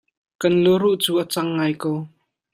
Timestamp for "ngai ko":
1.55-1.91